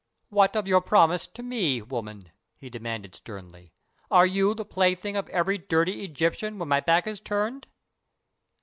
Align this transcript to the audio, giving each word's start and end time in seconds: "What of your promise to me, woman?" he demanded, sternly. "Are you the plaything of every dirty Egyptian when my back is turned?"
"What 0.29 0.55
of 0.55 0.67
your 0.67 0.81
promise 0.81 1.27
to 1.27 1.43
me, 1.43 1.79
woman?" 1.79 2.31
he 2.57 2.71
demanded, 2.71 3.13
sternly. 3.15 3.71
"Are 4.09 4.25
you 4.25 4.55
the 4.55 4.65
plaything 4.65 5.15
of 5.15 5.29
every 5.29 5.59
dirty 5.59 6.03
Egyptian 6.03 6.57
when 6.57 6.69
my 6.69 6.79
back 6.79 7.05
is 7.05 7.19
turned?" 7.19 7.67